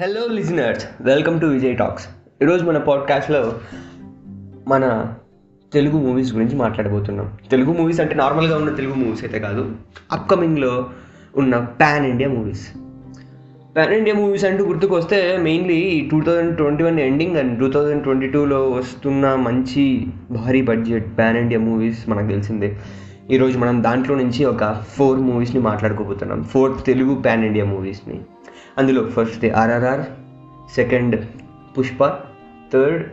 [0.00, 2.08] Hello listeners welcome to Vijay talks
[2.42, 3.52] ఈరోజు మన పాడ్కాస్ట్లో
[4.68, 5.14] మన
[5.72, 7.30] తెలుగు మూవీస్ గురించి మాట్లాడబోతున్నాం.
[7.50, 9.72] తెలుగు మూవీస్ అంటే నార్మల్గా ఉన్న తెలుగు మూవీస్ అయితే కాదు
[10.12, 10.86] అప్కమింగ్లో
[11.36, 12.68] ఉన్న pan India movies
[13.76, 18.28] pan India movies అంటూ గుర్తుకొస్తే mainly two thousand twenty one ending and two thousand twenty
[18.28, 22.76] టూలో వస్తున్న మంచి భారీ బడ్జెట్ పాన్ ఇండియా మూవీస్ మనకు తెలిసిందే.
[23.30, 26.42] ఈరోజు మనం దాంట్లో నుంచి ఒక ఫోర్ మూవీస్ని మాట్లాడుకోబోతున్నాం.
[26.42, 28.20] ఫోర్ తెలుగు పాన్ ఇండియా మూవీస్ని
[28.78, 30.00] అందులో first RRR
[30.74, 31.26] second
[31.78, 32.06] Pushpa
[32.72, 33.04] third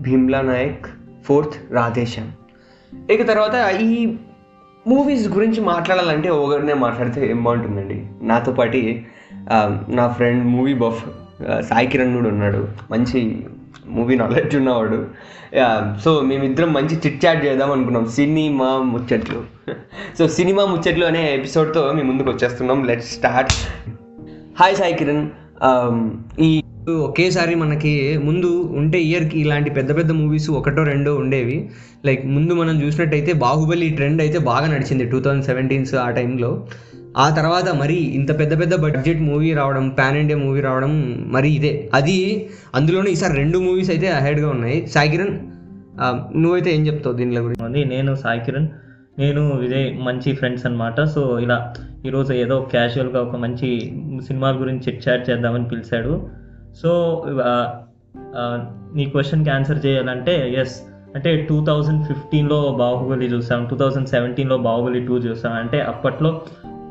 [0.00, 0.86] Bheemla Nayak
[1.24, 2.30] fourth Radhe Shyam
[3.10, 4.16] ఇక తర్వాత ఈ
[4.86, 8.06] మూవీస్ గురించి మాట్లాడాలంటే ఒకరినే మాట్లాడితే ఏం బాగుంటుందండి?
[8.22, 9.06] నాతో పాటి
[9.88, 11.04] నా friend movie buff
[11.60, 12.68] Sai Kiran కూడా ఉన్నాడు.
[12.90, 13.46] మంచి
[13.96, 15.00] మూవీ నాలెడ్జ్ ఉన్నవాడు.
[16.04, 18.06] సో మేమిద్దరం మంచి చిట్ చాట్ చేద్దాం అనుకున్నాం.
[18.16, 19.40] సినిమా ముచ్చట్లు.
[20.18, 22.80] సో సినిమా ముచ్చట్లు అనే ఎపిసోడ్తో మేము ముందుకు వచ్చేస్తున్నాం.
[22.84, 23.52] Let start
[24.60, 25.26] hi Sai Kiran
[26.40, 26.50] ఈ
[27.04, 31.56] ఒకేసారి మనకి ముందు ఉంటే ఇయర్కి ఇలాంటి పెద్ద పెద్ద మూవీస్ ఒకటో రెండో ఉండేవి.
[32.06, 35.04] లైక్ ముందు మనం చూసినట్టయితే బాహుబలి ట్రెండ్ అయితే బాగా నడిచింది.
[35.12, 36.50] టూ థౌజండ్ సెవెంటీన్స్ ఆ టైంలో
[37.16, 40.92] ఆ తర్వాత మరి ఇంత పెద్ద పెద్ద బడ్జెట్ మూవీ రావడం పాన్ ఇండియా మూవీ రావడం
[41.32, 41.90] మరి ఇదే.
[41.94, 44.86] అది అందులోనే ఈసారి రెండు మూవీస్ అయితే అహెడ్గా ఉన్నాయి.
[44.86, 45.38] సాయి కిరణ్
[46.36, 47.84] నువ్వైతే ఏం చెప్తావు దీనిలో గురించి?
[47.84, 48.68] నేను సాయి కిరణ్
[49.18, 51.74] నేను విజయ్ మంచి ఫ్రెండ్స్ అనమాట సో ఇలా
[52.06, 53.68] ఈరోజు ఏదో క్యాజువల్గా ఒక మంచి
[54.26, 56.28] సినిమాల గురించి చిట్ చాట్ చేద్దామని పిలిచాడు.
[56.82, 56.90] సో
[58.94, 60.76] నీ క్వశ్చన్కి ఆన్సర్ చేయాలంటే ఎస్
[61.14, 65.52] అంటే టూ థౌజండ్ ఫిఫ్టీన్లో బాహుబలి చూసాం టూ థౌజండ్ సెవెంటీన్లో బాహుబలి టూ చూసాం.
[65.52, 66.40] అంటే అప్పట్లో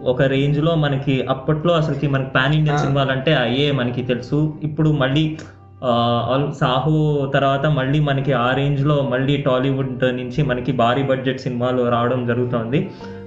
[0.07, 2.79] ఒక రేంజ్లో మనకి అప్పట్లో అసలుకి మనకి పాన్ ఇండియన్.
[2.79, 4.39] సినిమాలు అంటే అయ్యే మనకి తెలుసు.
[4.63, 5.23] ఇప్పుడు మళ్ళీ
[6.59, 6.95] సాహు
[7.33, 12.79] తర్వాత మళ్ళీ మనకి ఆ రేంజ్లో మళ్ళీ టాలీవుడ్ నుంచి మనకి భారీ బడ్జెట్ సినిమాలు రావడం జరుగుతోంది.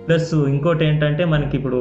[0.06, 1.80] ప్లస్ ఇంకోటి ఏంటంటే మనకి ఇప్పుడు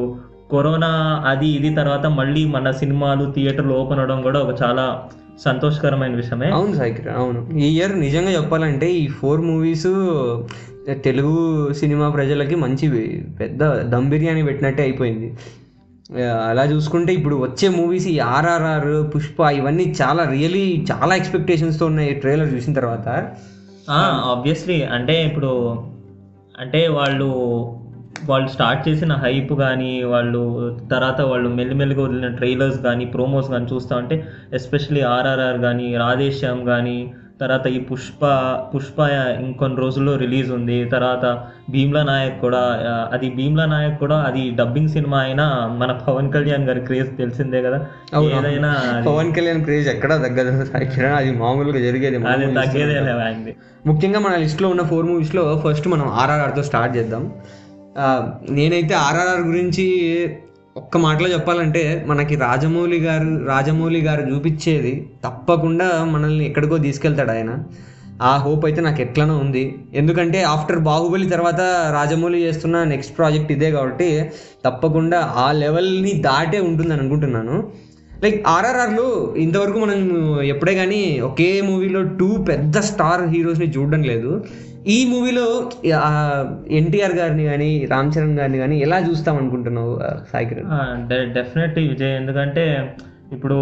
[0.52, 0.92] కరోనా
[1.27, 4.86] అది ఇది తర్వాత మళ్ళీ మన సినిమాలు థియేటర్లు ఓపెన్ అవడం కూడా ఒక చాలా
[5.45, 6.47] సంతోషకరమైన విషయమే.
[6.52, 7.42] అవును సాయి అవును.
[7.58, 9.87] ఈ ఇయర్ నిజంగా చెప్పాలంటే ఈ ఫోర్ మూవీస్
[10.94, 12.88] తెలుగు సినిమా ప్రజలకి మంచి
[13.39, 13.64] పెద్ద
[13.94, 15.30] దమ్ బిర్యానీ పెట్టినట్టే అయిపోయింది.
[16.50, 22.54] అలా చూసుకుంటే ఇప్పుడు వచ్చే మూవీస్ ఈ ఆర్ఆర్ఆర్ పుష్ప ఇవన్నీ చాలా రియలీ చాలా ఎక్స్పెక్టేషన్స్తో ఉన్నాయి ట్రైలర్
[22.54, 23.08] చూసిన తర్వాత.
[24.33, 25.52] ఆబ్వియస్లీ అంటే ఇప్పుడు
[26.60, 27.28] అంటే వాళ్ళు
[28.30, 30.42] వాళ్ళు స్టార్ట్ చేసిన హైప్ కానీ వాళ్ళు
[30.92, 34.16] తర్వాత వాళ్ళు మెల్లిమెల్లిగా వదిలిన ట్రైలర్స్ కానీ ప్రోమోస్ కానీ చూస్తూ ఉంటే
[34.54, 36.98] ఎస్పెషలీ ఆర్ఆర్ఆర్ కానీ రాధేశ్యామ్ కానీ
[37.42, 38.26] తర్వాత ఈ పుష్ప
[38.76, 39.00] పుష్ప
[39.39, 40.86] ఇంకొన్ని రోజుల్లో రిలీజ్ ఉంది.
[40.86, 41.26] తర్వాత
[41.70, 42.61] భీమ్లా నాయక్ కూడా
[43.11, 45.45] అది భీమ్లా నాయక్ కూడా అది డబ్బింగ్ సినిమా అయినా
[45.80, 47.86] మన పవన్ కళ్యాణ్ గారి క్రేజ్ తెలిసిందే కదా.
[48.22, 50.52] ఏదైనా పవన్ కళ్యాణ్ క్రేజ్ ఎక్కడా తగ్గదు.
[50.95, 52.45] కిరణ్ అది మామూలుగా జరిగేది అది.
[52.45, 53.55] తగ్గేదే ఆయనది.
[53.86, 57.33] ముఖ్యంగా మన లిస్ట్లో ఉన్న ఫోర్ మూవీస్లో ఫస్ట్ మనం ఆర్ఆర్ఆర్తో స్టార్ట్ చేద్దాం.
[58.49, 59.86] నేనైతే ఆర్ఆర్ఆర్ గురించి
[60.77, 67.52] ఒక్క మాటలో చెప్పాలంటే మనకి రాజమౌళి గారు రాజమౌళి గారు చూపించేది తప్పకుండా మనల్ని ఎక్కడికో తీసుకెళ్తాడు ఆయన.
[68.21, 69.75] ఆ హోప్ అయితే నాకు ఎట్లనో ఉంది.
[69.93, 71.61] ఎందుకంటే ఆఫ్టర్ బాహుబలి తర్వాత
[71.93, 74.31] రాజమౌళి చేస్తున్న నెక్స్ట్ ప్రాజెక్ట్ ఇదే కాబట్టి
[74.65, 77.71] తప్పకుండా ఆ లెవెల్ని దాటే ఉంటుందని అనుకుంటున్నాను.
[78.23, 79.99] లైక్ ఆర్ఆర్ఆర్లో ఇంతవరకు మనం
[80.43, 84.45] ఎప్పుడే కానీ ఒకే మూవీలో టూ పెద్ద స్టార్ హీరోస్ని చూడడం లేదు.
[84.95, 85.45] ఈ మూవీలో
[86.80, 89.94] ఎన్టీఆర్ గారిని కానీ రామ్ చరణ్ గారిని కానీ ఎలా చూస్తాం అనుకుంటున్నావు
[90.32, 90.70] సాయి కిరణ్?
[91.38, 92.14] డెఫినెట్లీ విజయ్.
[92.22, 92.66] ఎందుకంటే
[93.32, 93.58] ఇప్పుడు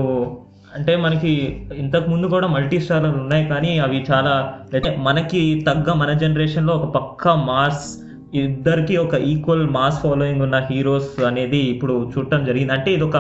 [0.76, 1.32] అంటే మనకి
[1.74, 4.34] ఇంతకు ముందు కూడా మల్టీ స్టార్లు ఉన్నాయి కానీ అవి చాలా
[4.78, 7.86] అంటే మనకి తగ్గ మన జనరేషన్లో ఒక పక్క మాస్
[8.34, 12.74] ఇద్దరికి ఒక ఈక్వల్ మాస్ ఫాలోయింగ్ ఉన్న హీరోస్ అనేది ఇప్పుడు చూడటం జరిగింది.
[12.74, 13.18] అంటే ఇది ఒక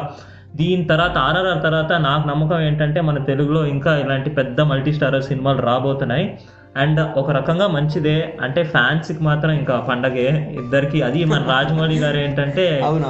[0.56, 5.62] దీని తర్వాత ఆర్ఆర్ఆర్ తర్వాత నాకు నమ్మకం ఏంటంటే మన తెలుగులో ఇంకా ఇలాంటి పెద్ద మల్టీ స్టారర్ సినిమాలు
[5.62, 6.38] రాబోతున్నాయి.
[6.78, 10.28] అండ్ ఒక రకంగా మంచిదే అంటే ఫ్యాన్స్కి మాత్రం ఇంకా పండగే.
[10.60, 13.10] ఇద్దరికి అది మన రాజమౌళి గారు ఏంటంటే అవునా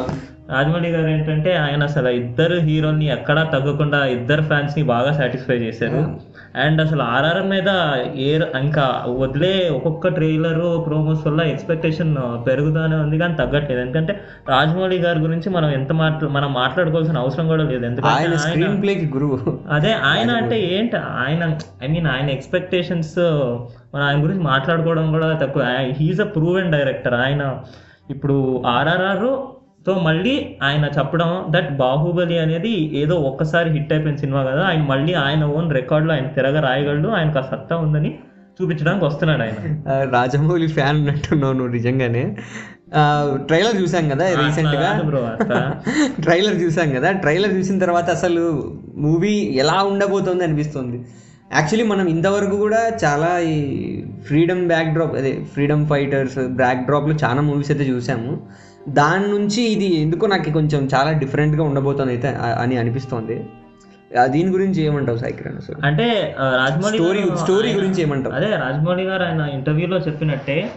[0.49, 6.01] రాజమౌళి గారు ఏంటంటే ఆయన అసలు ఇద్దరు హీరోల్ని ఎక్కడా తగ్గకుండా ఇద్దరు ఫ్యాన్స్ని బాగా సాటిస్ఫై చేశారు.
[6.57, 7.69] అండ్ అసలు ఆర్ఆర్ మీద
[8.15, 12.15] ఏ ఇంకా వదిలే ఒక్కొక్క ట్రైలర్ ప్రోమోస్ వల్ల ఎక్స్పెక్టేషన్
[12.47, 13.81] పెరుగుతూనే ఉంది కానీ తగ్గట్లేదు.
[13.81, 14.19] ఎందుకంటే
[14.49, 17.85] రాజమౌళి గారి గురించి మనం ఎంత మాట్లా మనం మాట్లాడుకోవాల్సిన అవసరం కూడా లేదు.
[17.85, 19.59] ఎందుకంటే గురువు.
[19.71, 20.97] అదే ఆయన అంటే ఏంటి?
[20.97, 21.43] ఆయన
[21.83, 23.19] ఐ మీన్ ఆయన ఎక్స్పెక్టేషన్స్
[23.95, 25.63] మన ఆయన గురించి మాట్లాడుకోవడం కూడా తక్కువ.
[25.99, 27.55] హీఈస్ అ ప్రూవెన్ డైరెక్టర్ ఆయన
[28.09, 29.29] ఇప్పుడు ఆర్ఆర్ఆర్
[29.87, 30.33] తో మళ్ళీ
[30.67, 34.63] ఆయన చెప్పడం దట్ బాహుబలి అనేది ఏదో ఒక్కసారి హిట్ అయిపోయిన సినిమా కదా.
[34.69, 38.11] ఆయన మళ్ళీ ఆయన ఓన్ రికార్డులో ఆయన తిరగ రాయగలడు ఆయనకు ఆ సత్తా ఉందని
[38.57, 39.59] చూపించడానికి వస్తున్నాడు ఆయన.
[40.15, 42.23] రాజమౌళి ఫ్యాన్ ఉన్నట్టున్నావు నువ్వు నిజంగానే.
[43.49, 45.61] ట్రైలర్ చూసాం కదా రీసెంట్గా bro, అట్లా.
[46.23, 47.09] ట్రైలర్ చూసాం కదా.
[47.23, 48.43] ట్రైలర్ చూసిన తర్వాత అసలు
[49.05, 49.33] మూవీ
[49.63, 50.99] ఎలా ఉండబోతోంది అనిపిస్తుంది.
[51.53, 53.57] యాక్చువల్లీ మనం ఇంతవరకు కూడా చాలా ఈ
[54.27, 58.31] ఫ్రీడమ్ బ్యాక్ డ్రాప్ అదే ఫ్రీడమ్ ఫైటర్స్ బ్యాక్ డ్రాప్లో చాలా మూవీస్ అయితే చూసాము.
[58.87, 62.29] దాని నుంచి ఇది ఎందుకో నాకు కొంచెం చాలా డిఫరెంట్గా ఉండబోతుంది అయితే
[62.63, 63.37] అని అనిపిస్తోంది.
[64.33, 65.77] దీని గురించి ఏమంటావు సాయికిరణ్ అసలు?
[65.87, 66.05] అంటే
[66.35, 68.35] రాజమౌళి స్టోరీ స్టోరీ గురించి ఏమంటావు?
[68.35, 70.71] అదే రాజమౌళి గారు ఆయన ఇంటర్వ్యూలో చెప్పినట్టే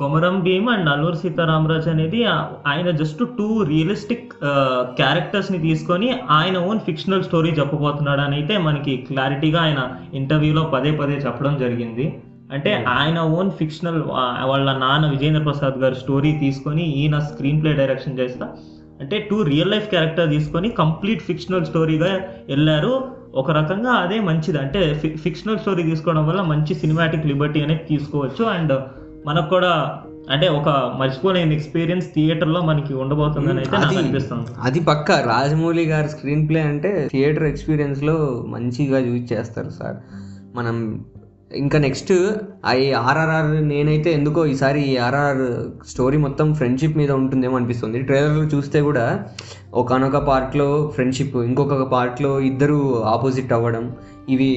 [0.00, 2.24] కొమరం భీమ్ అండ్ అల్లూరి సీతారామరాజు అనేది
[2.66, 4.32] ఆయన జస్ట్ టూ రియలిస్టిక్
[5.00, 11.12] క్యారెక్టర్స్ని తీసుకొని ఆయన ఓన్ ఫిక్షనల్ స్టోరీ చెప్పబోతున్నాడు అని అయితే మనకి క్లారిటీగా ఆయన ఇంటర్వ్యూలో పదే పదే
[11.12, 12.06] చెప్పడం జరిగింది.
[12.52, 14.02] అంటే ఆయన ఓన్ ఫిక్షనల్
[14.44, 18.48] వాళ్ళ నాన్న విజేంద్ర ప్రసాద్ గారు స్టోరీ తీసుకొని ఈయన స్క్రీన్ ప్లే డైరెక్షన్ చేస్తా.
[19.00, 22.06] అంటే టూ రియల్ లైఫ్ క్యారెక్టర్ తీసుకొని కంప్లీట్ ఫిక్షనల్ స్టోరీగా
[22.48, 23.04] వెళ్ళారు
[23.34, 24.58] ఒక రకంగా అదే మంచిది.
[24.58, 28.44] అంటే ఫిక్షనల్ స్టోరీ తీసుకోవడం వల్ల మంచి సినిమాటిక్ లిబర్టీ అనేది తీసుకోవచ్చు.
[28.44, 28.82] అండ్
[29.26, 30.00] మనకు కూడా
[30.30, 34.46] అంటే ఒక మర్చిపోలేని ఎక్స్పీరియన్స్ థియేటర్లో మనకి ఉండబోతుందని అయితే నాకు అది- అనిపిస్తుంది.
[34.62, 39.96] అది పక్క రాజమౌళి గారి స్క్రీన్ ప్లే అంటే థియేటర్ ఎక్స్పీరియన్స్లో మంచిగా యూజ్ చేస్తారు సార్.
[40.56, 41.04] మనం
[41.62, 42.12] ఇంకా నెక్స్ట్
[42.80, 45.42] ఈ ఆర్ఆర్ఆర్ నేనైతే ఎందుకో ఈసారి ఈ ఆర్ఆర్
[45.90, 47.98] స్టోరీ మొత్తం ఫ్రెండ్షిప్ మీద ఉంటుందేమో అనిపిస్తుంది.
[48.08, 49.04] ట్రైలర్లు చూస్తే కూడా
[49.82, 52.78] ఒకనొక పార్ట్లో ఫ్రెండ్షిప్ ఇంకొక పార్ట్లో ఇద్దరు
[53.14, 53.84] ఆపోజిట్ అవ్వడం
[54.34, 54.50] ఇవి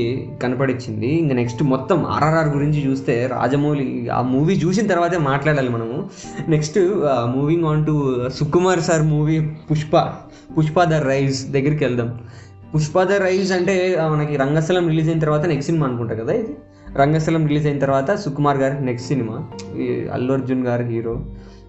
[0.43, 1.09] కనపడిచ్చింది.
[1.21, 5.97] ఇంకా నెక్స్ట్ మొత్తం ఆర్ఆర్ఆర్ గురించి చూస్తే రాజమౌళి ఆ మూవీ చూసిన తర్వాతే మాట్లాడాలి మనము.
[6.55, 6.79] Next
[7.35, 7.95] moving on to
[8.39, 9.37] Sukumar sir movie
[9.71, 9.95] Pushpa
[10.57, 12.11] Pushpa the rise దగ్గరికి వెళ్దాం.
[12.73, 13.75] పుష్ప ద రైజ్ అంటే
[14.13, 16.53] మనకి రంగస్థలం రిలీజ్ అయిన తర్వాత నెక్స్ట్ సినిమా అనుకుంటా కదా ఇది?
[16.95, 19.47] రంగస్థలం రిలీజ్ అయిన తర్వాత సుకుమార్ గారి నెక్స్ట్ సినిమా
[19.77, 21.25] ఈ అల్లు అర్జున్ గారు hero.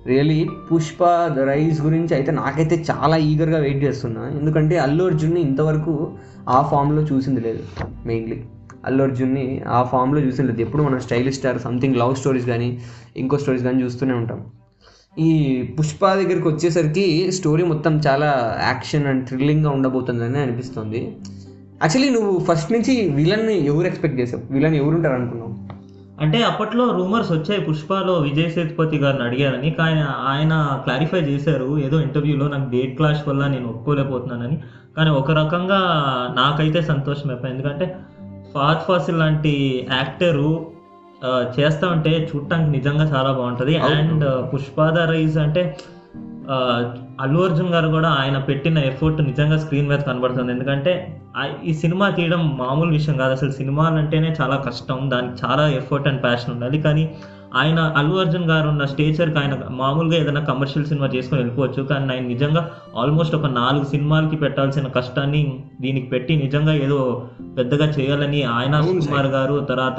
[0.07, 4.29] Really Pushpa the rise గురించి అయితే నాకైతే చాలా ఈగర్గా వెయిట్ చేస్తున్నా.
[4.41, 6.13] ఎందుకంటే అల్లు అర్జున్ని ఇంతవరకు
[6.49, 7.63] ఆ ఫామ్లో చూసింది లేదు
[8.07, 8.43] మెయిన్లీ
[8.85, 10.61] అల్లు అర్జున్ని ఆ ఫామ్లో చూసింది లేదు.
[10.61, 12.79] ఎప్పుడు మనం stylish star something love stories కానీ
[13.17, 14.47] ఇంకో స్టోరీస్ కానీ చూస్తూనే ఉంటాం.
[15.19, 21.17] ఈ పుష్ప దగ్గరికి వచ్చేసరికి స్టోరీ మొత్తం చాలా యాక్షన్ అండ్ థ్రిల్లింగ్గా ఉండబోతుందని అనిపిస్తుంది.
[21.83, 24.53] యాక్చువల్లీ నువ్వు ఫస్ట్ నుంచి విలన్ ఎవరు ఎక్స్పెక్ట్ చేసావు?
[24.53, 25.55] విలన్ ఎవరు ఉంటారు అనుకున్నావు?
[26.21, 27.61] అంటే అప్పట్లో రూమర్స్ వచ్చాయి.
[27.61, 29.71] పుష్పలో విజయ్ సేతుపతి గారిని అడిగారని.
[29.71, 31.79] కానీ ఆయన క్లారిఫై చేశారు.
[31.79, 34.59] ఏదో ఇంటర్వ్యూలో నాకు డేట్ క్లాష్ వల్ల నేను ఒప్పుకోలేకపోతున్నానని.
[34.97, 35.81] కానీ ఒక రకంగా
[36.37, 37.61] నాకైతే సంతోషం అయిపోయింది.
[37.61, 37.97] ఎందుకంటే
[38.55, 40.67] ఫాత్ ఫాసిల్ లాంటి యాక్టరు
[41.59, 43.79] చేస్తా ఉంటే చూడటానికి నిజంగా చాలా బాగుంటుంది.
[43.79, 45.77] అండ్ పుష్పాద రైజ్ అంటే
[47.21, 50.53] అల్లు అర్జున్ గారు కూడా ఆయన పెట్టిన ఎఫర్ట్ నిజంగా స్క్రీన్ మీద కనబడుతుంది.
[50.53, 51.23] ఎందుకంటే
[51.65, 53.33] ఈ సినిమా తీయడం మామూలు విషయం కాదు.
[53.33, 55.11] అసలు సినిమాలు అంటేనే చాలా కష్టం.
[55.11, 56.83] దానికి చాలా ఎఫర్ట్ అండ్ ప్యాషన్ ఉండాలి.
[56.83, 57.11] కానీ
[57.55, 61.83] ఆయన అల్లు అర్జున్ గారు ఉన్న స్టేచర్కి ఆయన మామూలుగా ఏదైనా కమర్షియల్ సినిమా చేసుకొని వెళ్ళిపోవచ్చు.
[61.83, 67.29] కానీ ఆయన నిజంగా ఆల్మోస్ట్ ఒక నాలుగు సినిమాలకి పెట్టాల్సిన కష్టాన్ని దీనికి పెట్టి నిజంగా ఏదో
[67.59, 69.97] పెద్దగా చేయాలని ఆయన కుమార్ గారు తర్వాత.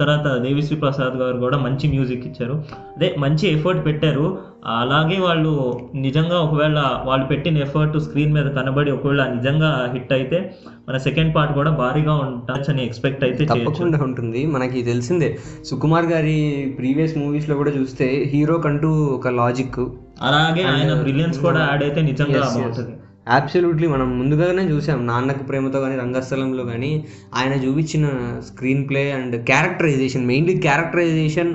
[0.00, 2.64] తర్వాత దేవిశ్రీ ప్రసాద్ గారు కూడా మంచి మ్యూజిక్ ఇచ్చారు.
[2.96, 4.38] అదే మంచి ఎఫర్ట్ పెట్టారు.
[4.66, 10.54] అలాగే వాళ్ళు నిజంగా ఒకవేళ వాళ్ళు పెట్టిన ఎఫర్ట్ స్క్రీన్ మీద కనబడి ఒకవేళ నిజంగా హిట్ అయితే
[10.88, 14.46] మన సెకండ్ పార్ట్ కూడా భారీగా ఉండొచ్చని ఎక్స్పెక్ట్ అయితే తప్పకుండా ఉంటుంది.
[14.46, 15.38] మనకి తెలిసిందే.
[15.64, 19.80] సుకుమార్ గారి ప్రీవియస్ మూవీస్లో కూడా చూస్తే హీరో కంటూ ఒక లాజిక్.
[20.22, 22.92] అలాగే ఆయన బ్రిలియన్స్ కూడా యాడ్ అయితే నిజంగా బాగుంటుంది.
[23.26, 25.06] అబ్సల్యూట్లీ మనం ముందుగానే చూసాం.
[25.06, 27.04] నాన్నకు ప్రేమతో కానీ రంగస్థలంలో కానీ
[27.34, 28.06] ఆయన చూపించిన
[28.46, 31.54] screen play and characterization mainly characterization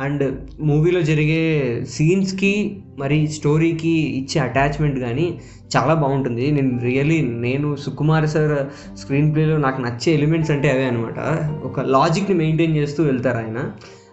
[0.00, 1.42] and మూవీలో జరిగే
[1.90, 5.38] సీన్స్కి మరి స్టోరీకి ఇచ్చే అటాచ్మెంట్ కానీ
[5.76, 6.50] చాలా బాగుంటుంది.
[6.50, 8.56] నేను రియలీ నేను సుకుమార్ సార్
[8.96, 11.18] స్క్రీన్ ప్లేలో నాకు నచ్చే ఎలిమెంట్స్ అంటే అవే అనమాట
[11.64, 13.72] ఒక లాజిక్ని మెయింటైన్ చేస్తూ వెళ్తారు ఆయన.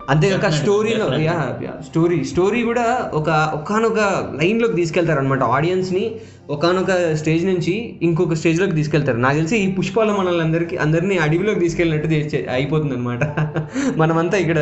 [0.10, 4.00] అంతేకాక స్టోరీలో యా స్టోరీ స్టోరీ కూడా ఒక ఒకనొక
[4.42, 9.18] లైన్లోకి తీసుకెళ్తారు అనమాట ఆడియన్స్ని ఒకనొక స్టేజ్ నుంచి ఇంకొక స్టేజ్లోకి తీసుకెళ్తారు.
[9.18, 12.08] నాకు తెలిసి ఈ పుష్పాలు మనల్ని అందరికీ అందరినీ అడవిలోకి తీసుకెళ్ళినట్టు
[12.52, 13.24] అయిపోతుంది అనమాట
[14.02, 14.60] మనమంతా ఇక్కడ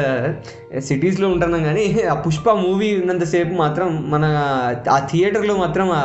[0.88, 4.26] సిటీస్లో ఉంటున్నాం కానీ ఆ పుష్ప మూవీ ఉన్నంతసేపు మాత్రం మన
[4.96, 6.02] ఆ థియేటర్లో మాత్రం ఆ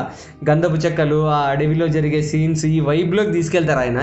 [0.51, 4.01] గంధపు చెక్కలు ఆ అడవిలో జరిగే సీన్స్ ఈ వైబ్లోకి తీసుకెళ్తారు ఆయన.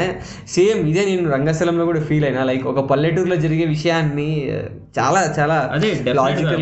[0.47, 2.43] సేమ్ ఇదే నేను రంగస్థలంలో కూడా ఫీల్ అయినా.
[2.43, 4.29] లైక్ ఒక పల్లెటూరులో జరిగే విషయాన్ని
[4.97, 5.89] చాలా చాలా అదే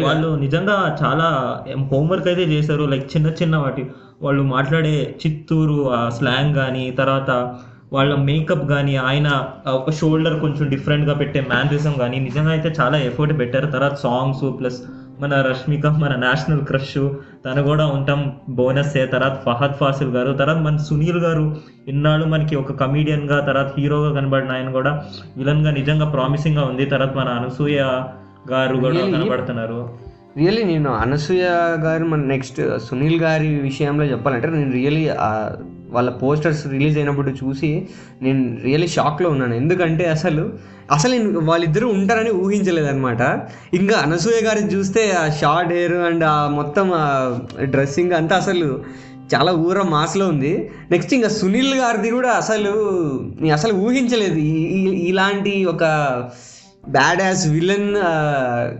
[0.03, 1.27] వాళ్ళు నిజంగా చాలా
[1.91, 2.85] హోంవర్క్ అయితే చేశారు.
[2.93, 3.85] లైక్ చిన్న చిన్న వాటి
[4.21, 7.59] వాళ్ళు మాట్లాడే చిత్తూరు ఆ స్లాంగ్ కానీ తర్వాత
[7.93, 13.39] వాళ్ళ మేకప్ కానీ ఆయన ఒక షోల్డర్ కొంచెం డిఫరెంట్గా పెట్టే మ్యానరిజం కానీ నిజంగా అయితే చాలా ఎఫర్ట్
[13.39, 13.65] పెట్టారు.
[13.65, 14.81] తర్వాత సాంగ్స్ ప్లస్
[15.19, 17.09] మన రష్మిక మన నేషనల్ క్రష్
[17.45, 21.55] తను కూడా ఉంటాం బోనస్ తర్వాత ఫహద్ ఫాసిల్ గారు తర్వాత మన సునీల్ గారు
[21.87, 25.03] ఇన్నాళ్ళు మనకి ఒక comedian గా తర్వాత హీరోగా కనబడిన ఆయన కూడా
[25.37, 26.85] విలన్గా నిజంగా ప్రామిసింగ్గా ఉంది.
[26.85, 27.81] తర్వాత మన అనసూయ
[28.51, 28.99] గారు కూడా?
[28.99, 30.06] కనబడుతున్నారు.
[30.37, 31.43] రియల్లీ నేను అనసూయ
[31.79, 35.09] గారు మన నెక్స్ట్ సునీల్ గారి విషయంలో చెప్పాలంటే నేను రియలీ
[35.89, 37.87] వాళ్ళ పోస్టర్స్ రిలీజ్ అయినప్పుడు చూసి
[38.21, 39.53] నేను రియలీ షాక్లో ఉన్నాను.
[39.53, 40.53] ఎందుకంటే అసలు
[40.91, 43.21] అసలు నేను వాళ్ళిద్దరూ ఉంటారని ఊహించలేదన్నమాట.
[43.73, 46.91] ఇంకా అనసూయ గారిని చూస్తే ఆ షార్ట్ హెయిర్ అండ్ ఆ మొత్తం
[47.61, 48.83] డ్రెస్సింగ్ అంతా అసలు
[49.35, 50.69] చాలా ఊర మాస్లో ఉంది.
[50.91, 52.71] నెక్స్ట్ ఇంకా సునీల్ గారిది కూడా అసలు
[53.41, 54.35] నేను అసలు ఊహించలేదు.
[54.35, 55.83] ఈ- ఇలాంటి ఒక
[56.87, 57.93] బ్యాడ్ యాజ్ విలన్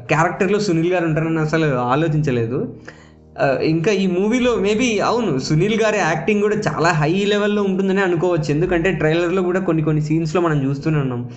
[0.08, 2.76] క్యారెక్టర్లో సునీల్ గారు ఉంటారని అసలు ఆలోచించలేదు.
[3.46, 8.52] Uh, ఇంకా ఈ మూవీలో మేబీ అవును సునీల్ గారి యాక్టింగ్ కూడా చాలా హై లెవెల్లో ఉంటుందని అనుకోవచ్చు.
[8.52, 11.30] ఎందుకంటే ట్రైలర్లో కూడా కొన్ని కొన్ని సీన్స్లో మనం చూస్తూనే ఉన్నాం.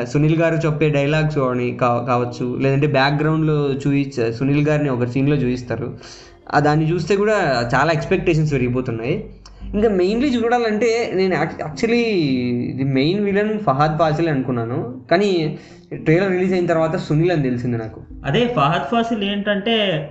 [0.00, 5.36] Uh, సునీల్ గారు చెప్పే డైలాగ్స్ అని కా- కావచ్చు లేదంటే బ్యాక్గ్రౌండ్లో చూపించ సునీల్ గారిని ఒక సీన్లో
[5.36, 5.98] చూపిస్తారు
[6.58, 9.24] దాన్ని చూస్తే కూడా చాలా ఎక్స్పెక్టేషన్స్ పెరిగిపోతున్నాయి.
[9.74, 12.02] ఇంకా మెయిన్లీ చూడాలంటే నేను యాక్చువల్లీ
[12.74, 15.00] ఇది మెయిన్ విలన్ ఫహాద్ ఫాసిల్ అనుకున్నాను.
[15.10, 15.58] కానీ
[15.96, 18.00] ట్రైలర్ రిలీజ్ అయిన తర్వాత సునీల్ అని తెలిసింది నాకు.
[18.24, 20.08] అదే ఫహద్ ఫాసిల్ ఏంటంటే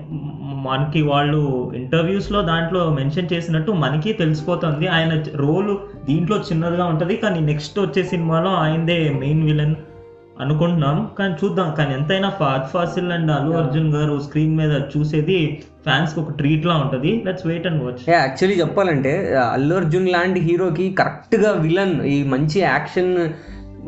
[0.67, 4.87] మనకి వాళ్ళు ఇంటర్వ్యూస్లో దాంట్లో మెన్షన్ చేసినట్టు మనకి తెలిసిపోతుంది.
[4.87, 7.15] ఆయన రోల్ దీంట్లో చిన్నదిగా ఉంటది.
[7.15, 9.75] కానీ నెక్స్ట్ వచ్చే సినిమాలో ఆయనదే మెయిన్ విలన్
[10.41, 11.75] అనుకుంటున్నాం కానీ చూద్దాం.
[11.77, 16.75] కానీ ఎంతైనా ఫహద్ ఫాసిల్ అండ్ అల్లు అర్జున్ గారు స్క్రీన్ మీద చూసేది ఫ్యాన్స్ ఒక ట్రీట్ లా
[16.75, 17.23] ఉంటది.
[17.25, 23.29] Let's wait and watch actually చెప్పాలంటే అల్లు అర్జున్ లాంటి హీరోకి కరెక్ట్గా విలన్ ఈ మంచి యాక్షన్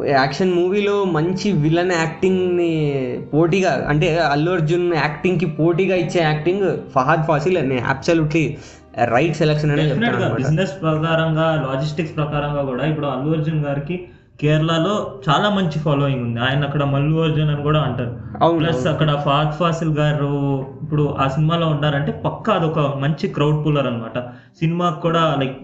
[0.06, 7.70] యాక్షన్ మూవీలో మంచి విలన్ యాక్టింగ్ని పోటీగా అంటే అల్లు అర్జున్ యాక్టింగ్కి పోటీగా ఇచ్చే యాక్టింగ్ ఫహాద్ ఫాసిల్
[7.70, 8.58] నేను అబ్సల్యూట్లీ
[9.06, 10.42] రైట్ సెలెక్షన్ అనే డెఫినెట్ చెప్తాను గా అనమాట.
[10.42, 14.06] బిజినెస్ ప్రకారంగా లాజిస్టిక్స్ ప్రకారంగా కూడా ఇప్పుడు అల్లు అర్జున్ గారికి
[14.42, 16.40] కేరళలో చాలా మంచి ఫాలోయింగ్ ఉంది.
[16.40, 18.18] ఆయన అక్కడ మల్లు అర్జున్ అని కూడా అంటారు.
[18.60, 24.20] ప్లస్ అక్కడ ఫాద్ ఫాసిల్ గారు ఇప్పుడు ఆ సినిమాలో ఉన్నారంటే పక్కా అదొక మంచి క్రౌడ్ పుల్లర్ అన్నమాట.
[24.60, 25.58] సినిమాకి కూడా లైక్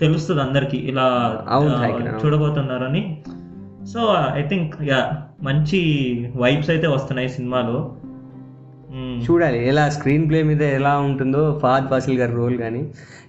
[0.00, 0.76] తెలుస్తుంది అందరికి.
[0.76, 1.38] ఇలా.
[2.24, 3.22] చూడబోతున్నారని.
[3.86, 5.12] సో ఐ థింక్ యా
[5.42, 5.80] మంచి
[6.36, 7.96] వైబ్స్ అయితే వస్తున్నాయి సినిమాలో.
[8.94, 9.14] Hmm.
[9.24, 12.82] చూడాలి ఎలా స్క్రీన్ ప్లే మీద ఎలా ఉంటుందో ఫహాద్ ఫాసిల్ గారి రోల్ కానీ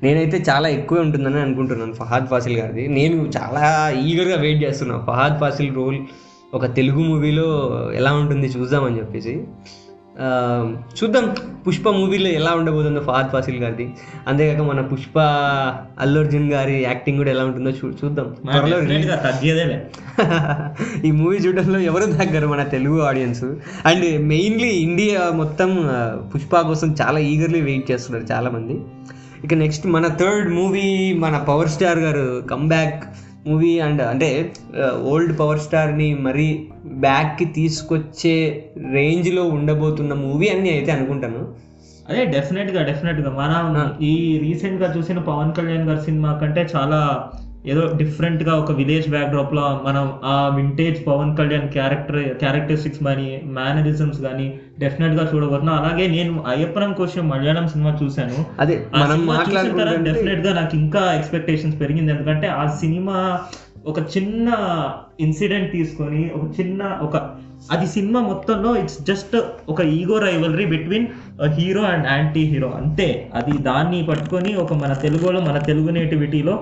[0.03, 2.87] నేనైతే చాలా ఎక్కువ ఉంటుందని అనుకుంటున్నాను ఫహాద్ ఫాసిల్ గారిది.
[2.87, 5.97] నేను చాలా ఈగర్గా వెయిట్ చేస్తున్నాను ఫహాద్ ఫాసిల్ రోల్
[6.53, 7.47] ఒక తెలుగు మూవీలో
[7.95, 9.43] ఎలా ఉంటుంది చూద్దామని చెప్పేసి.
[10.97, 11.35] చూద్దాం.
[11.67, 13.93] పుష్ప మూవీలో ఎలా ఉండబోతుందో ఫహాద్ ఫాసిల్ గారిది.
[14.27, 15.19] అంతేకాక మన పుష్ప
[15.99, 18.35] అల్లు అర్జున్ గారి యాక్టింగ్ కూడా ఎలా ఉంటుందో చూ చూద్దాం.
[18.51, 18.77] త్వరలో
[21.05, 23.43] ఈ మూవీ చూడడంలో ఎవరు తగ్గరు మన Telugu audience.
[23.85, 25.89] And mainly India మొత్తం
[26.35, 28.79] పుష్ప కోసం చాలా ఈగర్లీ వెయిట్ చేస్తున్నారు చాలా మంది
[29.43, 33.03] ఇక నెక్స్ట్ మన థర్డ్ మూవీ మన పవర్ స్టార్ గారు కమ్బ్యాక్
[33.47, 34.29] మూవీ అండ్ అంటే
[35.11, 36.47] ఓల్డ్ పవర్ స్టార్ని మరీ
[37.05, 38.35] బ్యాక్కి తీసుకొచ్చే
[38.93, 41.41] రేంజ్లో ఉండబోతున్న మూవీ అని అయితే అనుకుంటాను.
[42.09, 46.99] అదే డెఫినెట్గా డెఫినెట్గా మనం ఈ రీసెంట్గా చూసిన పవన్ కళ్యాణ్ గారి సినిమా కంటే చాలా
[47.65, 53.27] ఏదో డిఫరెంట్గా ఒక విలేజ్ బ్యాక్డ్రాప్లో మనం ఆ vintage Pawan Kalyan character characteristics కానీ
[53.57, 54.47] మేనరిజమ్స్ కానీ
[54.79, 58.37] డెఫినెట్గా చూడబోతున్నాం అలాగే నేను అయ్యప్పనం కోసం మలయాళం సినిమా చూశాను.
[58.59, 62.11] అదే ఆ మనం సినిమా చూసిన తర్వాత మాట్లాడుకుంటే డెఫినెట్గా నాకు ఇంకా ఎక్స్పెక్టేషన్స్ పెరిగింది.
[62.11, 63.17] ఎందుకంటే ఆ సినిమా
[63.85, 64.49] ఒక చిన్న
[65.19, 67.15] ఇన్సిడెంట్ తీసుకొని ఒక చిన్న ఒక
[67.71, 69.35] అది సినిమా మొత్తంలో ఇట్స్ జస్ట్
[69.69, 71.05] ఒక ego rivalry between
[71.57, 73.07] hero and anti hero అంతే.
[73.33, 76.55] అది దాన్ని పట్టుకొని ఒక మన తెలుగులో మన తెలుగు నేటివిటీలో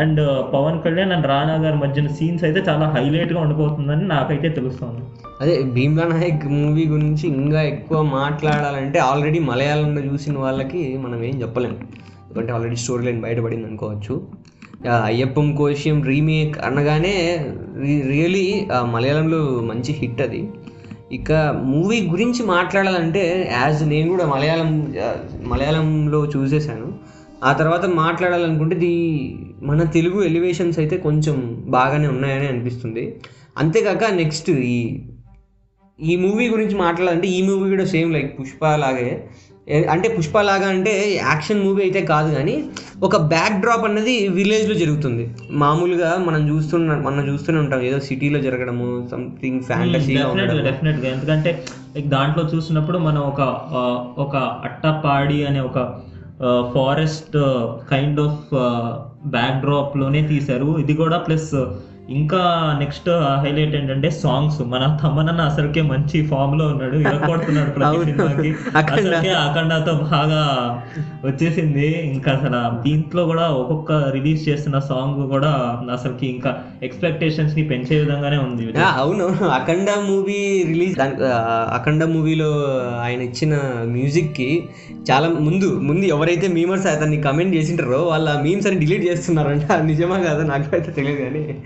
[0.00, 0.20] అండ్
[0.52, 5.02] పవన్ కళ్యాణ్ అండ్ రానా గారి మధ్యన సీన్స్ అయితే చాలా హైలైట్గా ఉండిపోతుందని నాకైతే తెలుస్తుంది.
[5.40, 11.78] అదే భీమ్లా నాయక్ మూవీ గురించి ఇంకా ఎక్కువ మాట్లాడాలంటే ఆల్రెడీ మలయాళంలో చూసిన వాళ్ళకి మనం ఏం చెప్పలేము
[12.22, 14.14] ఎందుకంటే ఆల్రెడీ స్టోరీ లైన్ బయటపడింది అనుకోవచ్చు.
[15.08, 17.14] అయ్యప్పం కోశం రీమేక్ అనగానే
[18.12, 18.46] రియలీ
[18.94, 20.42] మలయాళంలో మంచి హిట్ అది.
[21.12, 21.32] ఇక
[21.72, 23.22] మూవీ గురించి మాట్లాడాలంటే
[23.52, 24.70] యాజ్ నేను కూడా మలయాళం
[25.52, 26.88] మలయాళంలో చూసేశాను.
[27.44, 28.94] ఆ తర్వాత మాట్లాడాలనుకుంటే ది
[29.68, 31.36] మన తెలుగు ఎలివేషన్స్ అయితే కొంచెం
[31.76, 33.04] బాగానే ఉన్నాయని అనిపిస్తుంది.
[33.58, 34.78] అంతేకాక నెక్స్ట్ ఈ
[35.98, 39.08] ఈ మూవీ గురించి మాట్లాడాలంటే ఈ మూవీ కూడా సేమ్ లైక్ పుష్ప లాగే.
[39.92, 42.54] అంటే పుష్ప లాగా అంటే యాక్షన్ మూవీ అయితే కాదు కానీ
[43.06, 45.24] ఒక బ్యాక్ డ్రాప్ అన్నది విలేజ్లో జరుగుతుంది.
[45.62, 47.82] మామూలుగా మనం చూస్తున్న మనం చూస్తూనే ఉంటాం.
[47.90, 51.52] ఏదో సిటీలో జరగడము సంథింగ్ ఫ్యాంటసీగా డెఫినెట్గా ఉండడం డెఫినెట్గా ఎందుకంటే
[51.96, 53.40] లైక్ దాంట్లో చూసినప్పుడు మనం ఒక
[54.24, 54.36] ఒక
[54.68, 55.78] అట్టపాడి అనే ఒక
[56.74, 57.36] ఫారెస్ట్
[57.90, 58.44] కైండ్ ఆఫ్
[59.26, 60.78] బ్యాక్ డ్రాప్లోనే తీశారు.
[60.78, 61.54] ఇది కూడా ప్లస్
[62.10, 66.96] ఇంకా నెక్స్ట్ హైలైట్ ఏంటంటే సాంగ్స్ మన తమ్మనన్న అసలుకే మంచి ఫామ్లో ఉన్నాడు.
[66.96, 68.04] ఇరగొడుతున్నాడు ప్రతి.
[68.04, 68.54] సినిమాకి.
[68.76, 70.42] అసలుకే అఖండతో బాగా
[71.24, 72.12] వచ్చేసింది.
[72.14, 78.78] ఇంకా అసలు దీంట్లో కూడా ఒక్కొక్క రిలీజ్ చేస్తున్న సాంగ్ కూడా అసలుకి ఇంకా ఎక్స్పెక్టేషన్స్ని పెంచే విధంగానే ఉంది.
[78.80, 79.44] అవును.
[79.44, 81.00] అఖండ మూవీ రిలీజ్
[81.72, 82.50] అఖండ మూవీలో
[83.00, 84.64] ఆయన ఇచ్చిన మ్యూజిక్కి
[85.10, 89.72] చాలా ముందు ముందు ఎవరైతే మీమర్స్ అతన్ని కమెంట్ చేసింటారో వాళ్ళ మీమ్స్ అని డిలీట్ చేస్తున్నారంట.
[89.72, 91.62] నిజమా కాదా నాకైతే తెలియదు కానీ.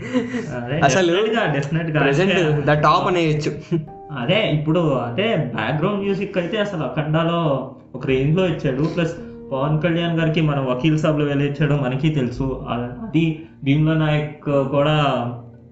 [0.85, 1.17] అసలు
[1.53, 3.79] డెఫినెట్గా ప్రెసెంట్ ద టాప్ అనేయచ్చు
[4.19, 8.83] అదే ఇప్పుడు అదే బ్యాక్గ్రౌండ్ మ్యూజిక్ అయితే అసలు అఖండాలో ఒక రేంజ్లో ఇచ్చాడు.
[8.83, 9.13] ప్లస్
[9.53, 12.67] పవన్ కళ్యాణ్ గారికి మన వకీల్ సాబ్లో వెళ్ళిచ్చాడో మనకి తెలుసు.
[12.69, 15.05] అది భీమ్లా నాయక్ కూడా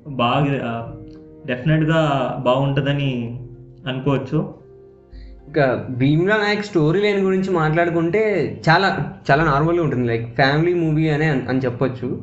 [0.08, 0.94] బాగా
[1.46, 3.40] డెఫినెట్గా బాగుంటుందని
[3.88, 4.54] అనుకోవచ్చు.
[5.46, 10.08] ఇంకా భీమ్లా నాయక్ స్టోరీ లైన్ గురించి మాట్లాడుకుంటే చాలా చాలా నార్మల్గా ఉంటుంది.
[10.08, 12.22] లైక్ ఫ్యామిలీ మూవీ అన్- అని చెప్పొచ్చు.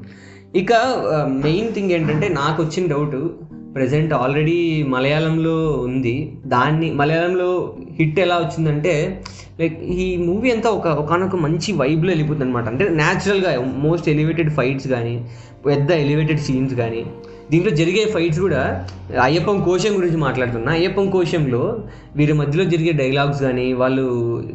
[0.55, 0.74] ఇక
[1.27, 3.15] మెయిన్ థింగ్ ఏంటంటే నాకు వచ్చిన డౌట్
[3.75, 6.34] ప్రజెంట్ ఆల్రెడీ మలయాళంలో ఉంది.
[6.46, 9.24] దాన్ని మలయాళంలో హిట్ ఎలా వచ్చిందంటే
[9.60, 14.88] లైక్ ఈ మూవీ అంతా ఒక ఒకనొక మంచి వైబ్లో వెళ్ళిపోతుంది అనమాట అంటే న్యాచురల్గా మోస్ట్ ఎలివేటెడ్ ఫైట్స్
[14.88, 15.25] కానీ
[15.65, 17.05] పెద్ద ఎలివేటెడ్ సీన్స్ కానీ
[17.51, 18.86] దీంట్లో జరిగే ఫైట్స్ కూడా
[19.24, 20.72] అయ్యప్పం కోశం గురించి మాట్లాడుతున్నా.
[20.72, 21.62] అయ్యప్పం కోశంలో
[22.15, 24.05] వీరి మధ్యలో జరిగే డైలాగ్స్ కానీ వాళ్ళు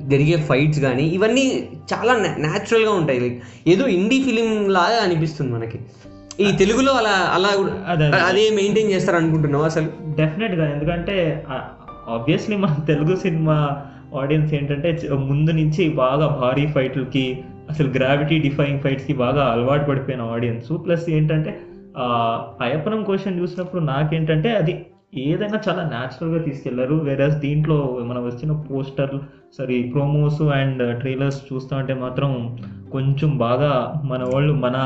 [0.08, 3.20] జరిగే ఫైట్స్ కానీ ఇవన్నీ చాలా న్యాచురల్గా ఉంటాయి.
[3.20, 5.78] లైక్ ఏదో ఇండీ ఫిలిం లాగా అనిపిస్తుంది మనకి.
[6.40, 7.48] ఈ తెలుగులో అలా అలా
[7.92, 8.20] అదే, అదే.
[8.20, 9.86] అదే మెయింటైన్ చేస్తారు అనుకుంటున్నావు అసలు?
[10.16, 11.44] డెఫినెట్గా ఎందుకంటే
[12.08, 13.76] ఆబ్వియస్లీ మన తెలుగు సినిమా
[14.18, 17.24] ఆడియన్స్ ఏంటంటే ముందు నుంచి బాగా భారీ ఫైట్లకి
[17.70, 21.60] అసలు గ్రావిటీ డిఫైయింగ్ ఫైట్స్కి బాగా అలవాటు పడిపోయిన ఆడియన్స్ ప్లస్ ఏంటంటే
[22.62, 26.94] అయ్యప్పనం క్వశ్చన్ చూసినప్పుడు నాకేంటంటే అది ఏదైనా చాలా న్యాచురల్గా తీసుకెళ్ళారు.
[26.94, 29.18] వేరస్ దీంట్లో మనం వచ్చిన poster
[29.58, 32.58] sorry promos and trailers చూస్తా ఉంటే మాత్రం
[32.92, 34.76] కొంచెం బాగా మన వాళ్ళు మన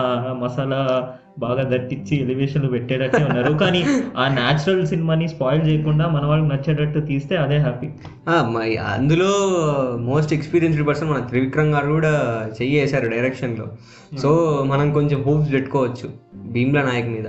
[0.42, 3.52] మసాలా బాగా దట్టించి ఎలివేషన్లు పెట్టేటట్టే ఉన్నారు.
[3.52, 3.84] కానీ
[4.16, 7.88] ఆ న్యాచురల్ సినిమాని స్పాయిల్ చేయకుండా మన వాళ్ళకి నచ్చేటట్టు తీస్తే అదే హ్యాపీ
[8.78, 9.30] అందులో
[10.00, 12.12] మోస్ట్ ఎక్స్పీరియన్స్డ్ పర్సన్ మన త్రివిక్రమ్ గారు కూడా
[12.62, 13.66] చెయ్యి వేశారు డైరెక్షన్లో
[14.18, 16.29] సో మనం కొంచెం హోప్స్ పెట్టుకోవచ్చు.
[16.50, 17.26] భీమ్లా నాయక్ మీద.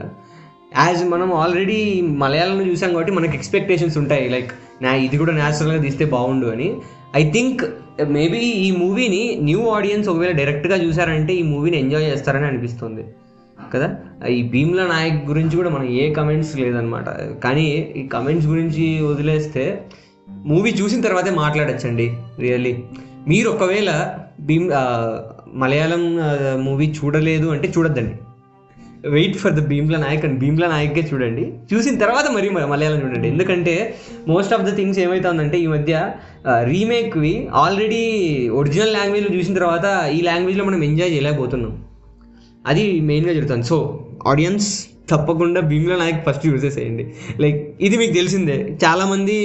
[0.77, 4.29] యాజ్ మనం ఆల్రెడీ మలయాళంలో చూసాం కాబట్టి మనకి ఎక్స్పెక్టేషన్స్ ఉంటాయి.
[4.29, 4.51] లైక్
[4.81, 6.75] నా ఇది కూడా న్యాచురల్గా తీస్తే బాగుండు అని.
[7.15, 7.65] ఐ థింక్
[8.09, 13.03] మేబీ ఈ మూవీని న్యూ ఆడియన్స్ ఒకవేళ డైరెక్ట్గా చూసారంటే ఈ మూవీని ఎంజాయ్ చేస్తారని అనిపిస్తుంది.
[13.73, 13.95] కదా?
[14.27, 17.09] ఈ భీమ్లా నాయక్ గురించి కూడా మనం ఏ కమెంట్స్ లేదనమాట
[17.43, 19.83] కానీ ఈ కమెంట్స్ గురించి వదిలేస్తే
[20.29, 22.17] మూవీ చూసిన తర్వాతే మాట్లాడచ్చండి.
[22.39, 22.83] రియల్లీ
[23.27, 24.71] మీరు ఒకవేళ భీమ్
[25.53, 26.19] మలయాళం
[26.63, 28.15] మూవీ చూడలేదు అంటే చూడొద్దండి.
[29.10, 31.53] Wait for the Bheemla Nayak and Bheemla నాయక్కే చూడండి.
[31.74, 33.27] చూసిన తర్వాత మరి మలయాళం చూడండి.
[33.27, 33.96] ఎందుకంటే
[34.27, 36.12] మోస్ట్ ఆఫ్ ద థింగ్స్ ఏమవుతుందంటే ఈ మధ్య
[36.63, 38.03] రీమేక్వి ఆల్రెడీ
[38.50, 41.84] ఒరిజినల్ లాంగ్వేజ్లో చూసిన తర్వాత ఈ లాంగ్వేజ్లో మనం ఎంజాయ్ చేయలేకపోతున్నాం.
[42.67, 43.63] అది మెయిన్గా జరుగుతుంది.
[43.63, 47.13] సో ఆడియన్స్ తప్పకుండా భీమ్లా నాయక్ ఫస్ట్ చూసేసేయండి.
[47.39, 48.77] లైక్ ఇది మీకు తెలిసిందే.
[48.86, 49.36] చాలామంది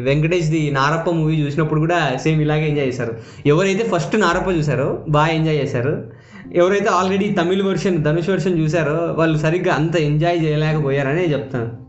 [0.00, 3.14] వెంకటేష్ది నారప్ప మూవీ చూసినప్పుడు కూడా సేమ్ ఇలాగే ఎంజాయ్ చేశారు.
[3.46, 6.17] ఎవరైతే ఫస్ట్ నారప్ప చూసారో బాగా ఎంజాయ్ చేశారు.
[6.56, 11.88] ఎవరైతే already Tamil version Dhanush version చూసారో వాళ్ళు సరిగ్గా అంత ఎంజాయ్ చేయలేకపోయారని చెప్తాను.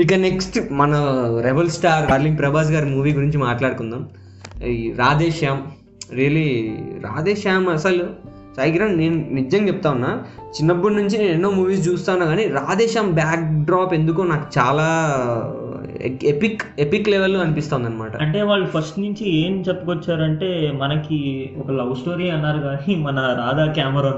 [0.00, 0.94] ఇక నెక్స్ట్ మన
[1.40, 4.08] రెబల్ స్టార్ డార్లింగ్ ప్రభాస్ గారి మూవీ గురించి మాట్లాడుకుందాం.
[4.66, 5.62] ఈ రాధే శ్యామ్
[6.14, 8.06] రియలీ రాధే శ్యామ్ అసలు
[8.56, 13.12] సాయికిరణ్ నేను నిజంగా చెప్తా ఉన్నా చిన్నప్పటి నుంచి నేను ఎన్నో మూవీస్ చూస్తా ఉన్నా కానీ రాధే శ్యామ్
[13.12, 14.86] బ్యాక్ డ్రాప్ ఎందుకో నాకు చాలా
[16.04, 22.30] ఎపిక్ ఎపిక్ లెవెల్లో అనిపిస్తుంది అనమాట అంటే వాళ్ళు ఫస్ట్ నుంచి ఏం చెప్పుకొచ్చారంటే మనకి ఒక లవ్ స్టోరీ
[22.30, 24.12] అన్నారు కానీ మన రాధా కెమెరా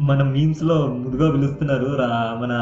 [0.00, 1.88] మన మీమ్స్లో ముదుగా పిలుస్తున్నారు
[2.42, 2.52] మన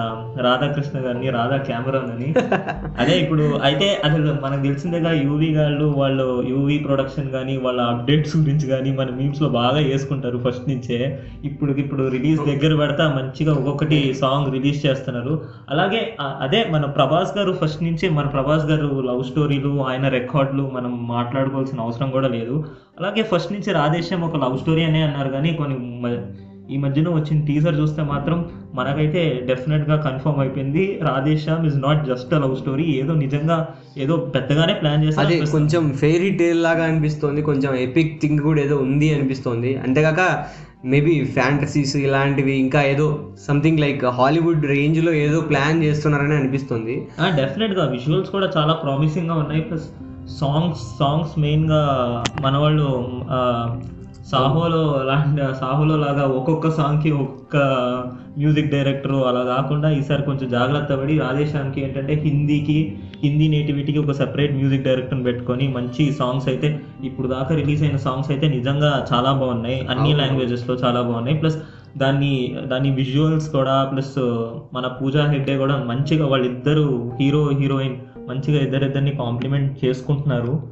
[0.40, 2.28] రాధాకృష్ణ గారిని రాధా క్యామరాన్ అని.
[3.00, 8.68] అదే ఇప్పుడు అయితే అసలు మనకు తెలిసిందేగా యూవీ గాళ్ళు వాళ్ళు యూవీ ప్రొడక్షన్ కానీ వాళ్ళ అప్డేట్స్ గురించి
[8.68, 10.98] కానీ మన మీమ్స్లో బాగా వేసుకుంటారు ఫస్ట్ నుంచే.
[11.44, 15.34] ఇప్పుడు ఇప్పుడు రిలీజ్ దగ్గర పెడతా మంచిగా ఒక్కొక్కటి సాంగ్ రిలీజ్ చేస్తున్నారు.
[15.70, 21.06] అలాగే అదే మన ప్రభాస్ గారు ఫస్ట్ నుంచే మన ప్రభాస్ గారు లవ్ స్టోరీలు ఆయన రికార్డులు మనం
[21.06, 22.64] మాట్లాడుకోవాల్సిన అవసరం కూడా లేదు.
[23.00, 25.78] అలాగే ఫస్ట్ నుంచి రాధేశ్యామ్ ఒక లవ్ స్టోరీ అనే అన్నారు కానీ కొన్ని
[26.70, 28.38] ఈ మధ్యన వచ్చిన టీజర్ చూస్తే మాత్రం
[28.74, 30.98] మనకైతే డెఫినెట్గా కన్ఫర్మ్ అయిపోయింది.
[31.02, 36.30] Radheshyam is not just love story ఏదో నిజంగా ఏదో పెద్దగానే ప్లాన్ అదే చేస్తారు కొంచెం ఫెయిరీ
[36.30, 37.42] టేల్ లాగా అనిపిస్తుంది.
[37.42, 39.76] కొంచెం ఎపిక్ థింగ్ కూడా ఏదో ఉంది అనిపిస్తుంది.
[39.76, 40.44] అంతేకాక
[40.84, 43.06] మేబీ ఫ్యాంటసీస్ ఇలాంటివి ఇంకా ఏదో
[43.46, 46.94] సంథింగ్ లైక్ హాలీవుడ్ రేంజ్లో ఏదో ప్లాన్ చేస్తున్నారని అనిపిస్తుంది.
[47.36, 49.60] డెఫినెట్గా విజువల్స్ కూడా చాలా ప్రామిసింగ్గా ఉన్నాయి.
[49.60, 49.88] ప్లస్
[50.40, 51.82] సాంగ్స్ సాంగ్స్ మెయిన్గా
[52.40, 52.88] మన వాళ్ళు
[54.30, 57.56] సాహోలో లాంటి సాహోలో లాగా ఒక్కొక్క సాంగ్కి ఒక్కొక్క
[58.38, 64.54] మ్యూజిక్ డైరెక్టర్ అలా కాకుండా ఈసారి కొంచెం జాగ్రత్త పడి రాధేశ్యామ్కి ఏంటంటే హిందీకి హిందీ నేటివిటీకి ఒక సెపరేట్
[64.54, 69.86] మ్యూజిక్ డైరెక్టర్ని పెట్టుకొని మంచి సాంగ్స్ అయితే ఇప్పుడు దాకా రిలీజ్ అయిన సాంగ్స్ అయితే నిజంగా చాలా బాగున్నాయి.
[69.86, 70.16] అన్ని అవును.
[70.16, 71.38] లాంగ్వేజెస్లో చాలా బాగున్నాయి.
[71.38, 71.56] ప్లస్
[71.98, 74.18] దాన్ని దాని విజువల్స్ కూడా ప్లస్
[74.74, 77.96] మన పూజా హెగ్డే కూడా మంచిగా వాళ్ళిద్దరు హీరో హీరోయిన్
[78.28, 80.62] మంచిగా ఇద్దరిద్దరిని కాంప్లిమెంట్ చేసుకుంటున్నారు.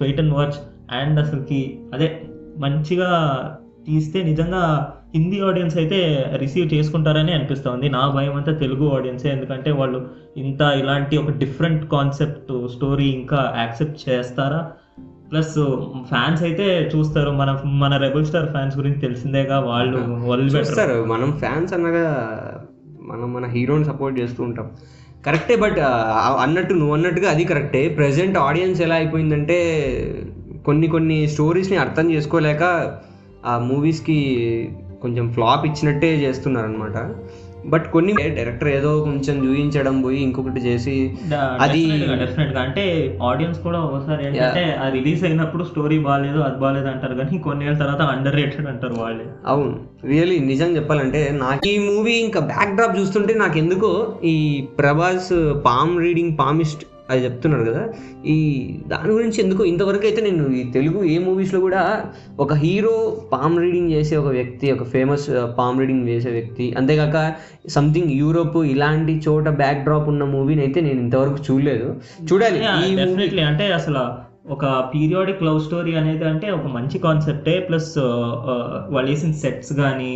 [0.00, 0.52] Wait and watch.
[0.90, 2.20] అండ్ అసలుకి అదే
[2.56, 3.10] మంచిగా
[3.86, 4.62] తీస్తే నిజంగా
[5.14, 5.98] హిందీ ఆడియన్స్ అయితే
[6.36, 7.88] రిసీవ్ చేసుకుంటారని అనిపిస్తుంది.
[7.88, 9.98] నా భయం అంతా తెలుగు ఆడియన్సే ఎందుకంటే వాళ్ళు
[10.36, 14.60] ఇంత ఇలాంటి ఒక డిఫరెంట్ కాన్సెప్ట్ స్టోరీ ఇంకా యాక్సెప్ట్ చేస్తారా?
[15.30, 15.54] ప్లస్
[16.08, 17.30] ఫ్యాన్స్ అయితే చూస్తారు.
[17.30, 19.98] మన మన రెబల్ స్టార్ ఫ్యాన్స్ గురించి తెలిసిందేగా వాళ్ళు
[20.56, 21.04] చూస్తారు.
[21.04, 22.06] మనం ఫ్యాన్స్ అనగా
[23.02, 24.70] మనం మన హీరోని సపోర్ట్ చేస్తూ ఉంటాం.
[25.26, 25.78] కరెక్టే బట్
[26.44, 29.58] అన్నట్టు నువ్వు అన్నట్టుగా అది కరెక్టే ప్రజెంట్ ఆడియన్స్ ఎలా అయిపోయిందంటే
[30.66, 32.64] కొన్ని కొన్ని స్టోరీస్ని అర్థం చేసుకోలేక
[33.44, 34.18] ఆ మూవీస్కి
[35.02, 36.98] కొంచెం ఫ్లాప్ ఇచ్చినట్టే చేస్తున్నారు అనమాట
[37.68, 40.94] బట్ కొన్ని డైరెక్టర్ ఏదో కొంచెం చూపించడం పోయి ఇంకొకటి చేసి
[41.60, 41.80] అది
[42.56, 42.84] అంటే
[43.22, 47.14] ఆడియన్స్ కూడా ఒకసారి ఏంటంటే ఆ రిలీజ్ అయినప్పుడు స్టోరీ బాగాలేదు అది బాగాలేదు అంటారు.
[47.14, 49.26] కానీ కొన్ని ఏళ్ళ తర్వాత అండర్ రేటెడ్ అంటారు వాళ్ళే.
[49.46, 49.74] అవును.
[50.04, 53.92] రియలీ నిజం చెప్పాలంటే నాకు ఈ మూవీ ఇంకా బ్యాక్ డ్రాప్ చూస్తుంటే నాకు ఎందుకో
[54.24, 54.36] ఈ
[54.78, 55.32] ప్రభాస్
[55.64, 57.82] పామ్ రీడింగ్ పామిస్ట్ అది చెప్తున్నారు కదా.
[58.26, 58.36] ఈ
[58.86, 61.82] దాని గురించి ఎందుకో ఇంతవరకు అయితే నేను ఈ తెలుగు ఏ మూవీస్లో కూడా
[62.40, 62.94] ఒక హీరో
[63.32, 65.26] పామ్ రీడింగ్ చేసే ఒక వ్యక్తి ఒక ఫేమస్
[65.58, 67.34] పామ్ రీడింగ్ చేసే వ్యక్తి అంతేకాక
[67.68, 71.88] సంథింగ్ యూరోప్ ఇలాంటి చోట బ్యాక్ డ్రాప్ ఉన్న మూవీని అయితే నేను ఇంతవరకు చూడలేదు.
[72.32, 72.60] చూడాలి.
[72.96, 74.04] డెఫినెట్లీ అంటే అసలు
[74.52, 74.64] ఒక
[74.94, 77.98] పీరియాడిక్ లవ్ స్టోరీ అనేది అంటే ఒక మంచి కాన్సెప్టే ప్లస్
[78.88, 80.12] వాళ్ళు వేసిన సెట్స్ కానీ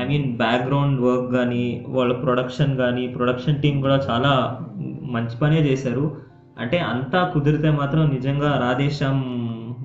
[0.00, 4.60] ఐ మీన్ బ్యాక్గ్రౌండ్ వర్క్ కానీ వాళ్ళ ప్రొడక్షన్ కానీ ప్రొడక్షన్ టీం కూడా చాలా
[5.02, 6.16] మంచి పనే చేశారు.
[6.60, 9.22] అంటే అంతా కుదిరితే మాత్రం నిజంగా రాధేశ్యామ్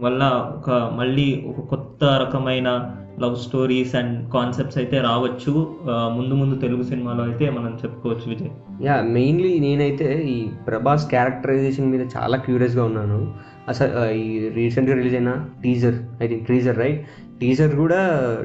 [0.04, 0.24] వల్ల
[0.58, 5.54] ఒక మళ్ళీ ఒక కొత్త రకమైన లవ్ స్టోరీస్ అండ్ కాన్సెప్ట్స్ అయితే రావచ్చు.
[5.88, 8.52] ముందు ముందు తెలుగు సినిమాలో అయితే మనం చెప్పుకోవచ్చు విజయ్.
[8.86, 13.20] యా మెయిన్లీ నేనైతే ఈ ప్రభాస్ క్యారెక్టరైజేషన్ మీద చాలా క్యూరియస్గా ఉన్నాను.
[13.70, 17.06] అసలు ఈ రీసెంట్గా రిలీజ్ అయిన teaser I think teaser right?
[17.42, 18.00] Teaser కూడా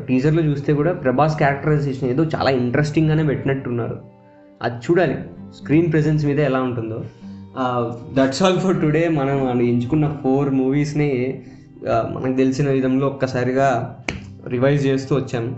[0.08, 4.00] టీజర్లో చూస్తే కూడా ప్రభాస్ క్యారెక్టరైజేషన్ ఏదో చాలా ఇంట్రెస్టింగ్గానే పెట్టినట్టున్నారు.
[4.62, 5.16] అది చూడాలి
[5.54, 7.04] స్క్రీన్ ప్రెజెన్స్ మీద ఎలా ఉంటుందో.
[8.12, 9.08] That's all for today.
[9.08, 11.42] మనం ఎంచుకున్న ఫోర్ మూవీస్ని
[11.87, 13.98] మనకు తెలిసిన విధంలో ఒక్కసారిగా
[14.48, 15.56] రివైజ్ చేస్తూ వచ్చాము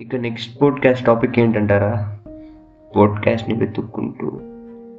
[0.00, 2.18] ఇక నెక్స్ట్ పోడ్కాస్ట్ టాపిక్ ఏంటంటారా?
[2.96, 4.40] పోడ్కాస్ట్ని వెతుక్కుంటూ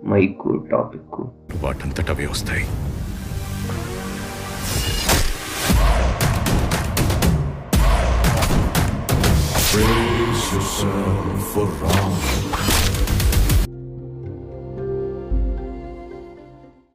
[0.08, 1.20] మైకు టాపిక్
[1.64, 2.64] వాటంతటవే వస్తాయి.
[9.72, 12.81] Brace yourself for wrong.